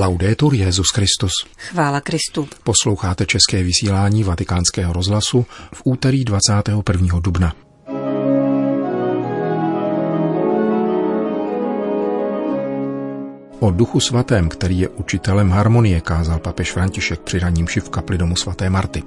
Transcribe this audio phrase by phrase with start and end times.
[0.00, 1.32] Laudetur Jezus Christus.
[1.56, 2.48] Chvála Kristu.
[2.64, 7.20] Posloucháte české vysílání Vatikánského rozhlasu v úterý 21.
[7.20, 7.54] dubna.
[13.60, 18.36] O duchu svatém, který je učitelem harmonie, kázal papež František při raním v kapli domu
[18.36, 19.02] svaté Marty.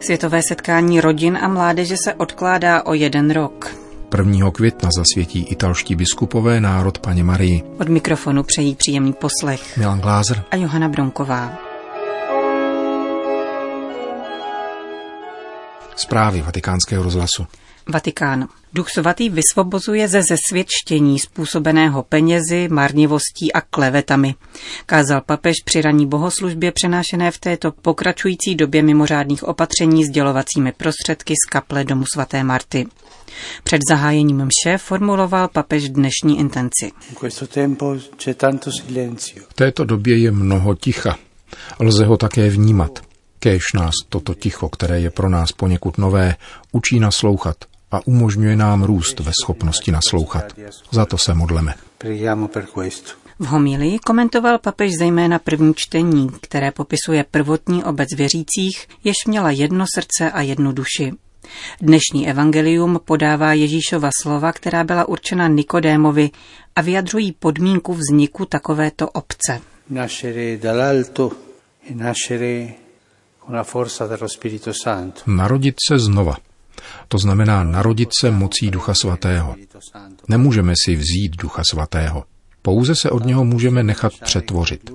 [0.00, 3.83] Světové setkání rodin a mládeže se odkládá o jeden rok.
[4.18, 4.50] 1.
[4.50, 7.62] května zasvětí italští biskupové národ paně Marii.
[7.80, 11.58] Od mikrofonu přejí příjemný poslech Milan Glázer a Johana Bronková.
[15.96, 17.46] Zprávy vatikánského rozhlasu.
[17.88, 18.48] Vatikán.
[18.72, 24.34] Duch svatý vysvobozuje ze zesvědčení způsobeného penězi, marnivostí a klevetami.
[24.86, 31.34] Kázal papež při raní bohoslužbě přenášené v této pokračující době mimořádných opatření s dělovacími prostředky
[31.46, 32.86] z kaple domu svaté Marty.
[33.64, 36.92] Před zahájením mše formuloval papež dnešní intenci.
[39.48, 41.16] V této době je mnoho ticha.
[41.80, 42.98] Lze ho také vnímat.
[43.38, 46.36] Kéž nás toto ticho, které je pro nás poněkud nové,
[46.72, 47.56] učí naslouchat
[47.90, 50.44] a umožňuje nám růst ve schopnosti naslouchat.
[50.90, 51.74] Za to se modleme.
[53.38, 59.84] V homilii komentoval papež zejména první čtení, které popisuje prvotní obec věřících, jež měla jedno
[59.94, 61.12] srdce a jednu duši.
[61.80, 66.30] Dnešní evangelium podává Ježíšova slova, která byla určena Nikodémovi
[66.76, 69.60] a vyjadřují podmínku vzniku takovéto obce.
[75.26, 76.36] Narodit se znova.
[77.08, 79.54] To znamená narodit se mocí Ducha Svatého.
[80.28, 82.24] Nemůžeme si vzít Ducha Svatého.
[82.62, 84.90] Pouze se od něho můžeme nechat přetvořit.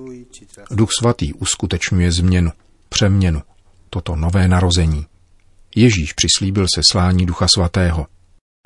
[0.70, 2.50] Duch Svatý uskutečňuje změnu,
[2.88, 3.42] přeměnu,
[3.90, 5.06] toto nové narození.
[5.76, 8.06] Ježíš přislíbil se slání Ducha Svatého.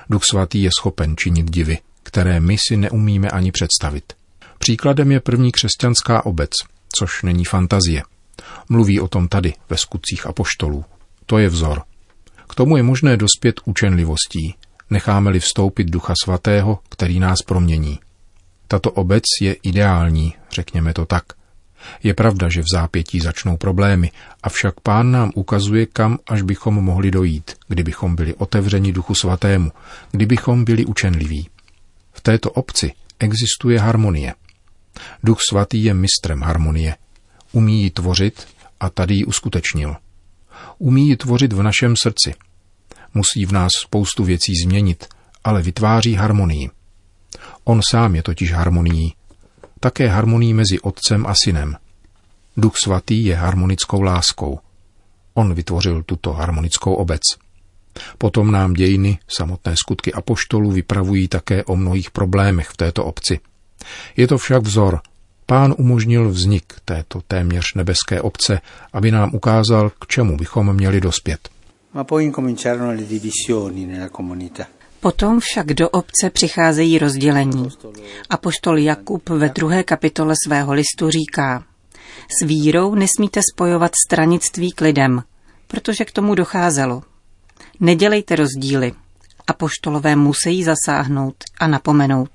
[0.09, 4.13] Duch Svatý je schopen činit divy, které my si neumíme ani představit.
[4.57, 6.49] Příkladem je první křesťanská obec,
[6.97, 8.03] což není fantazie.
[8.69, 10.85] Mluví o tom tady, ve skutcích apoštolů.
[11.25, 11.81] To je vzor.
[12.49, 14.55] K tomu je možné dospět učenlivostí,
[14.89, 17.99] necháme-li vstoupit Ducha Svatého, který nás promění.
[18.67, 21.23] Tato obec je ideální, řekněme to tak–
[22.03, 24.11] je pravda, že v zápětí začnou problémy,
[24.43, 29.71] avšak pán nám ukazuje, kam až bychom mohli dojít, kdybychom byli otevřeni Duchu Svatému,
[30.11, 31.49] kdybychom byli učenliví.
[32.13, 34.33] V této obci existuje harmonie.
[35.23, 36.95] Duch Svatý je mistrem harmonie.
[37.51, 38.47] Umí ji tvořit
[38.79, 39.95] a tady ji uskutečnil.
[40.77, 42.33] Umí ji tvořit v našem srdci.
[43.13, 45.05] Musí v nás spoustu věcí změnit,
[45.43, 46.69] ale vytváří harmonii.
[47.63, 49.13] On sám je totiž harmonií,
[49.85, 51.77] také harmonii mezi otcem a synem.
[52.57, 54.59] Duch svatý je harmonickou láskou.
[55.33, 57.21] On vytvořil tuto harmonickou obec.
[58.17, 63.39] Potom nám dějiny, samotné skutky apoštolů vypravují také o mnohých problémech v této obci.
[64.17, 65.01] Je to však vzor.
[65.45, 68.61] Pán umožnil vznik této téměř nebeské obce,
[68.93, 71.49] aby nám ukázal, k čemu bychom měli dospět.
[71.93, 74.65] Ma poi incominciarono le divisioni nella comunità.
[74.99, 77.69] Potom však do obce přicházejí rozdělení.
[78.29, 81.63] Apoštol Jakub ve druhé kapitole svého listu říká,
[82.41, 85.23] s vírou nesmíte spojovat stranictví k lidem,
[85.67, 87.03] protože k tomu docházelo.
[87.79, 88.93] Nedělejte rozdíly.
[89.47, 92.29] Apoštolové musí zasáhnout a napomenout.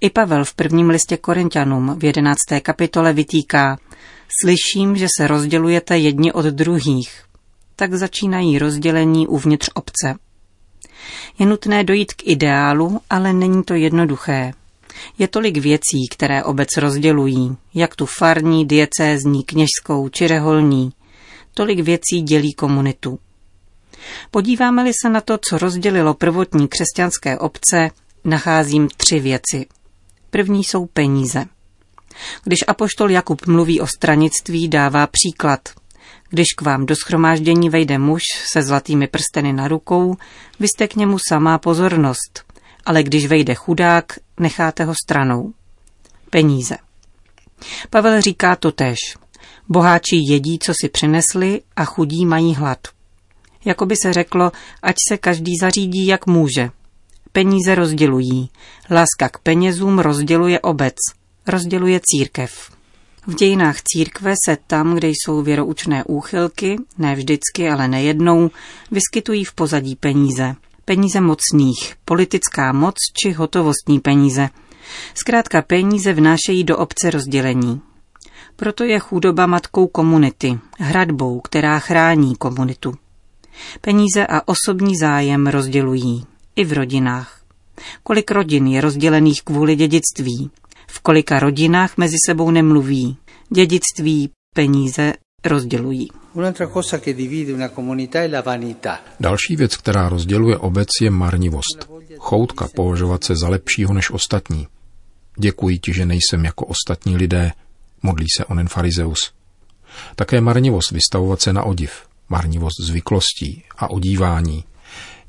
[0.00, 3.78] I Pavel v prvním listě Korintianům v jedenácté kapitole vytýká,
[4.42, 7.22] slyším, že se rozdělujete jedni od druhých.
[7.76, 10.14] Tak začínají rozdělení uvnitř obce.
[11.38, 14.52] Je nutné dojít k ideálu, ale není to jednoduché.
[15.18, 20.92] Je tolik věcí, které obec rozdělují, jak tu farní, diecézní, kněžskou či reholní.
[21.54, 23.18] Tolik věcí dělí komunitu.
[24.30, 27.90] Podíváme-li se na to, co rozdělilo prvotní křesťanské obce,
[28.24, 29.66] nacházím tři věci.
[30.30, 31.44] První jsou peníze.
[32.44, 35.60] Když apoštol Jakub mluví o stranictví, dává příklad–
[36.28, 40.16] když k vám do schromáždění vejde muž se zlatými prsteny na rukou,
[40.60, 42.44] vy jste k němu samá pozornost,
[42.86, 45.52] ale když vejde chudák, necháte ho stranou.
[46.30, 46.76] Peníze.
[47.90, 48.98] Pavel říká to tež.
[49.68, 52.78] Boháči jedí, co si přinesli a chudí mají hlad.
[53.64, 54.52] Jako by se řeklo,
[54.82, 56.70] ať se každý zařídí, jak může.
[57.32, 58.50] Peníze rozdělují.
[58.90, 60.94] Láska k penězům rozděluje obec.
[61.46, 62.77] Rozděluje církev.
[63.28, 68.50] V dějinách církve se tam, kde jsou věroučné úchylky, ne vždycky, ale nejednou,
[68.90, 70.54] vyskytují v pozadí peníze.
[70.84, 74.48] Peníze mocných, politická moc či hotovostní peníze.
[75.14, 77.80] Zkrátka peníze vnášejí do obce rozdělení.
[78.56, 82.94] Proto je chudoba matkou komunity, hradbou, která chrání komunitu.
[83.80, 86.26] Peníze a osobní zájem rozdělují,
[86.56, 87.40] i v rodinách.
[88.02, 90.50] Kolik rodin je rozdělených kvůli dědictví,
[90.90, 93.16] v kolika rodinách mezi sebou nemluví,
[93.50, 95.12] dědictví, peníze
[95.44, 96.08] rozdělují.
[99.20, 101.90] Další věc, která rozděluje obec, je marnivost.
[102.18, 104.66] Choutka považovat se za lepšího než ostatní.
[105.38, 107.52] Děkuji ti, že nejsem jako ostatní lidé,
[108.02, 109.32] modlí se onen farizeus.
[110.16, 111.90] Také marnivost vystavovat se na odiv,
[112.28, 114.64] marnivost zvyklostí a odívání.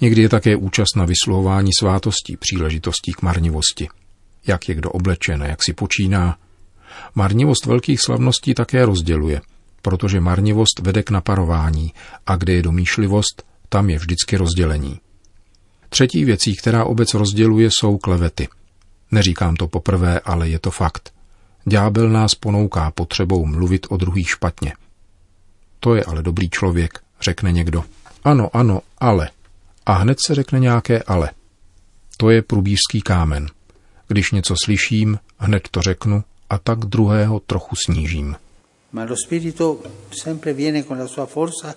[0.01, 3.87] Někdy je také účast na vysluhování svátostí, příležitostí k marnivosti.
[4.49, 6.37] Jak je kdo oblečen, jak si počíná.
[7.15, 9.41] Marnivost velkých slavností také rozděluje,
[9.81, 11.93] protože marnivost vede k naparování
[12.27, 14.99] a kde je domýšlivost, tam je vždycky rozdělení.
[15.89, 18.47] Třetí věcí, která obec rozděluje, jsou klevety.
[19.11, 21.13] Neříkám to poprvé, ale je to fakt.
[21.65, 24.73] Ďábel nás ponouká potřebou mluvit o druhých špatně.
[25.79, 27.83] To je ale dobrý člověk, řekne někdo.
[28.23, 29.29] Ano, ano, ale.
[29.85, 31.31] A hned se řekne nějaké ale.
[32.17, 33.47] To je průbířský kámen.
[34.09, 38.35] Když něco slyším, hned to řeknu a tak druhého trochu snížím.
[38.91, 39.79] Ma lo spirito
[40.11, 41.75] sempre viene con la sua forza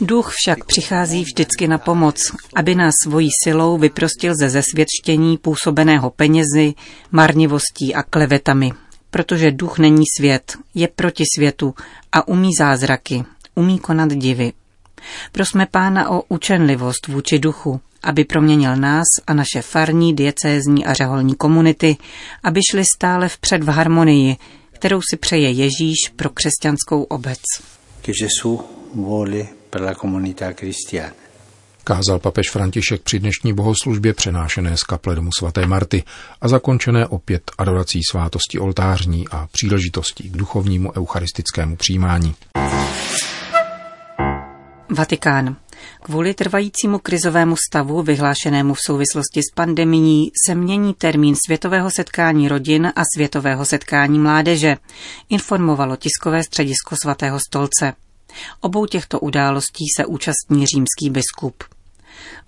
[0.00, 2.16] Duch však přichází vždycky na pomoc,
[2.56, 6.74] aby nás svojí silou vyprostil ze zesvědčení působeného penězi,
[7.10, 8.72] marnivostí a klevetami.
[9.10, 11.74] Protože duch není svět, je proti světu
[12.12, 13.24] a umí zázraky,
[13.54, 14.52] umí konat divy.
[15.32, 21.34] Prosme pána o učenlivost vůči duchu, aby proměnil nás a naše farní, diecézní a řeholní
[21.34, 21.96] komunity,
[22.42, 24.36] aby šli stále vpřed v harmonii,
[24.72, 27.38] kterou si přeje Ježíš pro křesťanskou obec.
[31.84, 36.02] Kázal papež František při dnešní bohoslužbě přenášené z kaple domu svaté Marty
[36.40, 42.34] a zakončené opět adorací svátosti oltářní a příležitostí k duchovnímu eucharistickému přijímání.
[44.96, 45.56] Vatikán.
[46.02, 52.92] Kvůli trvajícímu krizovému stavu vyhlášenému v souvislosti s pandemií se mění termín světového setkání rodin
[52.96, 54.76] a světového setkání mládeže,
[55.28, 57.92] informovalo tiskové středisko svatého stolce.
[58.60, 61.64] Obou těchto událostí se účastní římský biskup.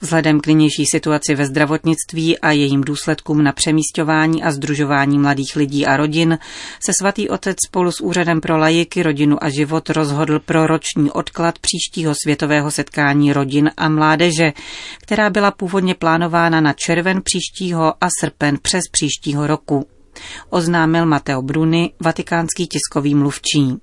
[0.00, 5.86] Vzhledem k nynější situaci ve zdravotnictví a jejím důsledkům na přemístování a združování mladých lidí
[5.86, 6.38] a rodin
[6.80, 11.58] se svatý otec spolu s Úřadem pro lajiky, rodinu a život rozhodl pro roční odklad
[11.58, 14.52] příštího světového setkání rodin a mládeže,
[15.02, 19.86] která byla původně plánována na červen příštího a srpen přes příštího roku.
[20.50, 23.76] Oznámil Mateo Bruni, vatikánský tiskový mluvčí.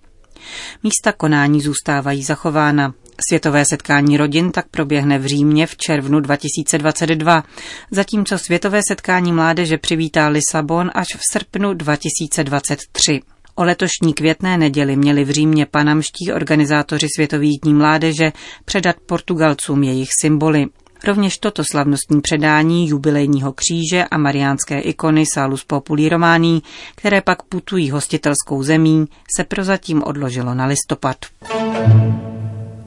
[0.83, 2.93] Místa konání zůstávají zachována.
[3.29, 7.43] Světové setkání rodin tak proběhne v Římě v červnu 2022,
[7.91, 13.21] zatímco Světové setkání mládeže přivítá Lisabon až v srpnu 2023.
[13.55, 18.31] O letošní květné neděli měli v Římě panamští organizátoři Světových dní mládeže
[18.65, 20.65] předat Portugalcům jejich symboly.
[21.03, 26.63] Rovněž toto slavnostní předání jubilejního kříže a mariánské ikony Salus Populi Romání,
[26.95, 29.05] které pak putují hostitelskou zemí,
[29.37, 31.17] se prozatím odložilo na listopad.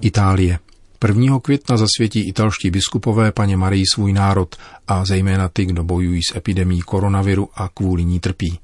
[0.02, 0.58] Itálie.
[1.08, 1.40] 1.
[1.40, 4.56] května zasvětí italští biskupové paně Marii svůj národ
[4.88, 8.58] a zejména ty, kdo bojují s epidemí koronaviru a kvůli ní trpí.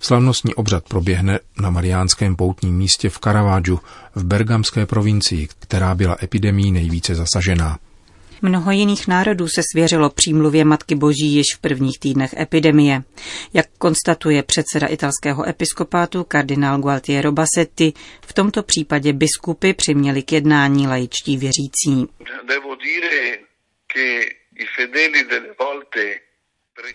[0.00, 3.78] Slavnostní obřad proběhne na mariánském poutním místě v Caravaggio
[4.14, 7.78] v Bergamské provincii, která byla epidemí nejvíce zasažená.
[8.42, 13.02] Mnoho jiných národů se svěřilo přímluvě Matky Boží již v prvních týdnech epidemie.
[13.52, 17.92] Jak konstatuje předseda italského episkopátu kardinál Gualtiero Bassetti,
[18.26, 22.08] v tomto případě biskupy přiměli k jednání laičtí věřící.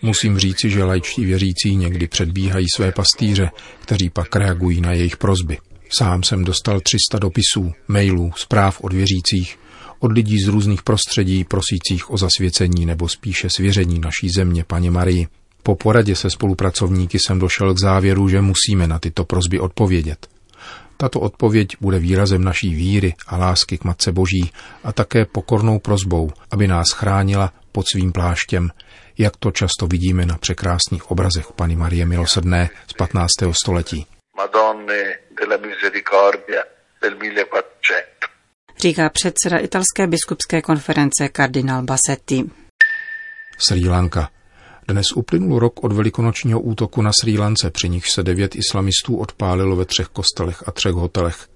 [0.02, 3.50] Musím říci, že laičtí věřící někdy předbíhají své pastýře,
[3.82, 5.58] kteří pak reagují na jejich prozby.
[5.98, 9.58] Sám jsem dostal 300 dopisů, mailů, zpráv od věřících,
[10.00, 15.28] od lidí z různých prostředí prosících o zasvěcení nebo spíše svěření naší země, paně Marii.
[15.62, 20.28] Po poradě se spolupracovníky jsem došel k závěru, že musíme na tyto prozby odpovědět.
[20.96, 24.52] Tato odpověď bude výrazem naší víry a lásky k Matce Boží
[24.84, 28.70] a také pokornou prozbou, aby nás chránila pod svým pláštěm,
[29.18, 33.30] jak to často vidíme na překrásných obrazech Pany Marie Milosrdné z 15.
[33.52, 34.06] století.
[34.36, 35.02] Madonne
[35.40, 36.62] della Misericordia
[37.02, 38.39] del 1400
[38.80, 42.44] říká předseda italské biskupské konference kardinál Bassetti.
[43.58, 44.30] Sri Lanka.
[44.88, 49.76] Dnes uplynul rok od velikonočního útoku na Sri Lance, při nich se devět islamistů odpálilo
[49.76, 51.48] ve třech kostelech a třech hotelech.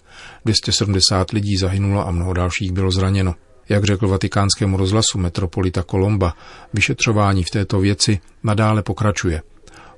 [0.45, 3.35] 270 lidí zahynulo a mnoho dalších bylo zraněno.
[3.69, 6.35] Jak řekl vatikánskému rozhlasu metropolita Kolomba,
[6.75, 9.43] vyšetřování v této věci nadále pokračuje–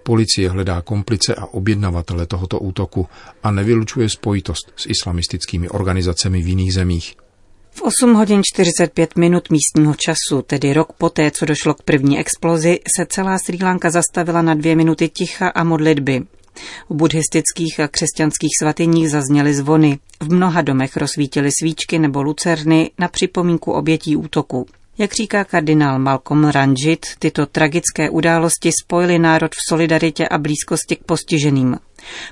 [0.07, 3.07] Policie hledá komplice a objednavatele tohoto útoku
[3.43, 7.15] a nevylučuje spojitost s islamistickými organizacemi v jiných zemích.
[7.71, 12.79] V 8 hodin 45 minut místního času, tedy rok poté, co došlo k první explozi,
[12.97, 16.23] se celá Sri Lanka zastavila na dvě minuty ticha a modlitby.
[16.89, 19.99] V buddhistických a křesťanských svatyních zazněly zvony.
[20.21, 24.67] V mnoha domech rozsvítily svíčky nebo lucerny na připomínku obětí útoku.
[24.99, 31.05] Jak říká kardinál Malcolm Ranjit, tyto tragické události spojily národ v solidaritě a blízkosti k
[31.05, 31.79] postiženým.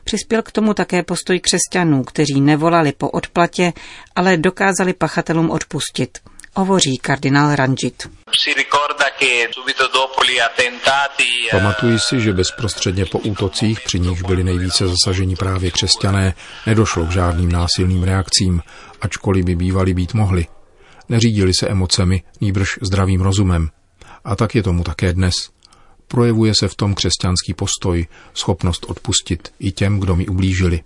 [0.05, 3.73] Přispěl k tomu také postoj křesťanů, kteří nevolali po odplatě,
[4.17, 6.19] ale dokázali pachatelům odpustit.
[6.57, 8.09] Hovoří kardinál Ranjit.
[11.51, 16.35] Pamatuji si, že bezprostředně po útocích, při nichž byli nejvíce zasaženi právě křesťané,
[16.67, 18.63] nedošlo k žádným násilným reakcím,
[19.01, 20.47] ačkoliv by bývali být mohli.
[21.09, 23.71] Neřídili se emocemi, nýbrž zdravým rozumem.
[24.25, 25.35] A tak je tomu také dnes.
[26.09, 30.81] Projevuje se v tom křesťanský postoj, schopnost odpustit i těm, kdo mi ublížili.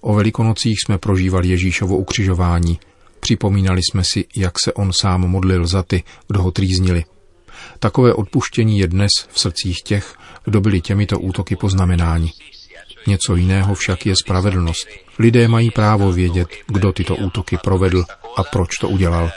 [0.00, 2.80] O velikonocích jsme prožívali Ježíšovo ukřižování.
[3.20, 7.04] Připomínali jsme si, jak se on sám modlil za ty, kdo ho trýznili.
[7.78, 12.30] Takové odpuštění je dnes v srdcích těch, kdo byli těmito útoky poznamenáni.
[13.06, 14.88] Něco jiného však je spravedlnost.
[15.18, 18.04] Lidé mají právo vědět, kdo tyto útoky provedl
[18.36, 19.30] a proč to udělal.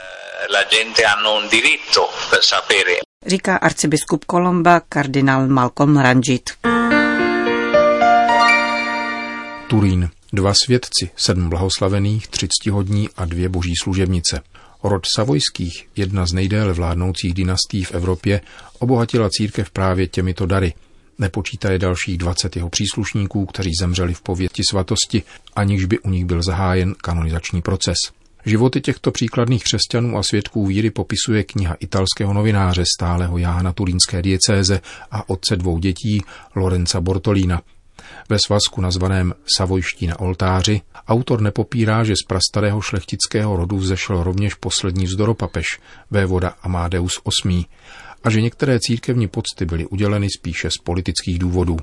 [3.26, 6.50] Říká arcibiskup Kolomba kardinál Malcolm Ranjit.
[9.68, 10.10] Turín.
[10.32, 14.42] Dva svědci, sedm blahoslavených, tři ctihodní a dvě boží služebnice.
[14.82, 18.40] Rod Savojských, jedna z nejdéle vládnoucích dynastí v Evropě,
[18.78, 20.74] obohatila církev právě těmito dary–
[21.18, 25.22] Nepočítaje dalších 20 jeho příslušníků, kteří zemřeli v pověti svatosti,
[25.56, 27.96] aniž by u nich byl zahájen kanonizační proces.
[28.46, 34.80] Životy těchto příkladných křesťanů a svědků víry popisuje kniha italského novináře stáleho Jána Turínské diecéze
[35.10, 36.22] a otce dvou dětí
[36.54, 37.62] Lorenza Bortolína.
[38.28, 44.54] Ve svazku nazvaném Savojští na oltáři autor nepopírá, že z prastarého šlechtického rodu vzešel rovněž
[44.54, 45.64] poslední vzdoropapež,
[46.10, 47.64] vévoda Amadeus VIII,
[48.26, 51.76] a že některé církevní pocty byly uděleny spíše z politických důvodů.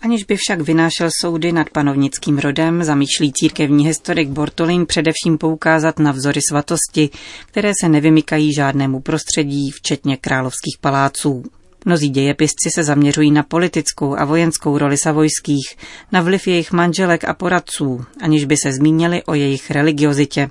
[0.00, 6.12] Aniž by však vynášel soudy nad panovnickým rodem, zamýšlí církevní historik Bortolin především poukázat na
[6.12, 7.10] vzory svatosti,
[7.46, 11.42] které se nevymykají žádnému prostředí, včetně královských paláců.
[11.84, 15.76] Mnozí dějepisci se zaměřují na politickou a vojenskou roli savojských,
[16.12, 20.48] na vliv jejich manželek a poradců, aniž by se zmínili o jejich religiozitě,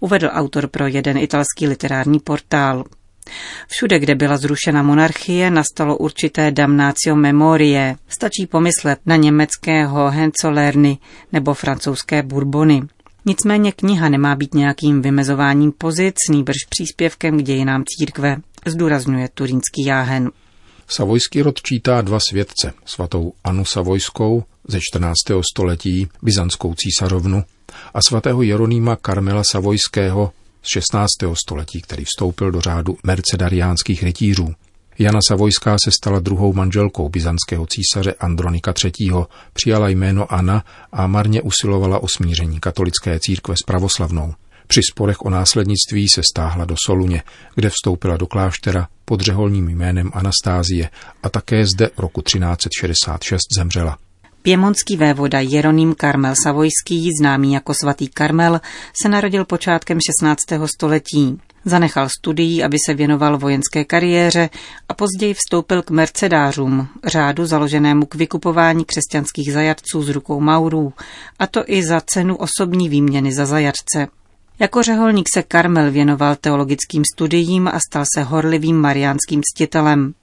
[0.00, 2.84] uvedl autor pro jeden italský literární portál.
[3.68, 7.96] Všude, kde byla zrušena monarchie, nastalo určité damnatio memorie.
[8.08, 10.98] Stačí pomyslet na německého Henzolerny
[11.32, 12.82] nebo francouzské Bourbony.
[13.26, 20.30] Nicméně kniha nemá být nějakým vymezováním pozic, nýbrž příspěvkem k dějinám církve, zdůrazňuje turínský jáhen.
[20.88, 25.16] Savojský rod čítá dva svědce, svatou Anu Savojskou ze 14.
[25.52, 27.42] století, byzantskou císařovnu,
[27.94, 30.32] a svatého Jeronýma Karmela Savojského
[30.64, 31.10] z 16.
[31.34, 34.54] století, který vstoupil do řádu mercedariánských rytířů.
[34.98, 39.12] Jana Savojská se stala druhou manželkou byzantského císaře Andronika III.,
[39.52, 44.34] přijala jméno Anna a marně usilovala o smíření katolické církve s pravoslavnou.
[44.66, 47.22] Při sporech o následnictví se stáhla do Soluně,
[47.54, 50.90] kde vstoupila do kláštera pod řeholním jménem Anastázie
[51.22, 53.98] a také zde roku 1366 zemřela.
[54.46, 58.60] Piemonský vévoda Jeroným Karmel Savojský, známý jako svatý Karmel,
[59.02, 60.42] se narodil počátkem 16.
[60.74, 61.40] století.
[61.64, 64.50] Zanechal studií, aby se věnoval vojenské kariéře
[64.88, 70.92] a později vstoupil k mercedářům, řádu založenému k vykupování křesťanských zajatců z rukou Maurů,
[71.38, 74.08] a to i za cenu osobní výměny za zajatce.
[74.58, 80.14] Jako řeholník se Karmel věnoval teologickým studiím a stal se horlivým mariánským ctitelem.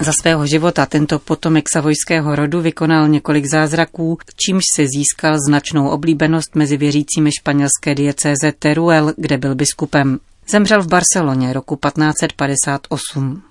[0.00, 6.54] Za svého života tento potomek savojského rodu vykonal několik zázraků, čímž si získal značnou oblíbenost
[6.54, 10.18] mezi věřícími španělské diecéze Teruel, kde byl biskupem.
[10.48, 13.47] Zemřel v Barceloně roku 1558.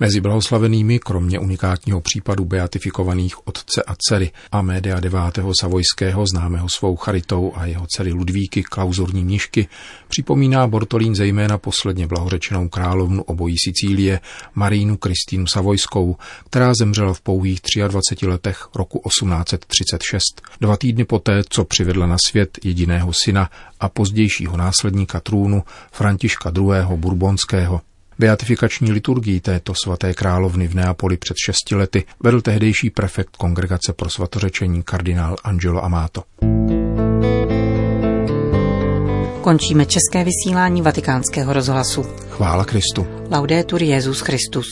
[0.00, 5.38] Mezi blahoslavenými, kromě unikátního případu beatifikovaných otce a dcery Amédea IX.
[5.60, 9.68] Savojského, známého svou charitou a jeho dcery Ludvíky, klauzurní mnišky,
[10.08, 14.20] připomíná Bortolín zejména posledně blahořečenou královnu obojí Sicílie,
[14.54, 21.64] Marínu Kristýnu Savojskou, která zemřela v pouhých 23 letech roku 1836, dva týdny poté, co
[21.64, 23.50] přivedla na svět jediného syna
[23.80, 25.62] a pozdějšího následníka trůnu
[25.92, 26.96] Františka II.
[26.96, 27.80] Burbonského.
[28.20, 34.10] Beatifikační liturgii této svaté královny v Neapoli před šesti lety vedl tehdejší prefekt Kongregace pro
[34.10, 36.22] svatořečení kardinál Angelo Amato.
[39.40, 42.02] Končíme české vysílání vatikánského rozhlasu.
[42.30, 43.06] Chvála Kristu.
[43.30, 44.66] Laudetur Jezus Christus.